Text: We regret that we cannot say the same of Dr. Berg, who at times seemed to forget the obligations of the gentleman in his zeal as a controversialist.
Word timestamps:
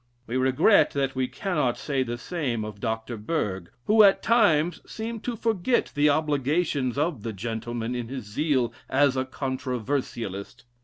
We 0.25 0.35
regret 0.35 0.89
that 0.93 1.13
we 1.13 1.27
cannot 1.27 1.77
say 1.77 2.01
the 2.01 2.17
same 2.17 2.65
of 2.65 2.79
Dr. 2.79 3.17
Berg, 3.17 3.69
who 3.85 4.01
at 4.01 4.23
times 4.23 4.81
seemed 4.83 5.23
to 5.25 5.35
forget 5.35 5.91
the 5.93 6.09
obligations 6.09 6.97
of 6.97 7.21
the 7.21 7.33
gentleman 7.33 7.93
in 7.93 8.07
his 8.07 8.23
zeal 8.23 8.73
as 8.89 9.15
a 9.15 9.25
controversialist. 9.25 10.65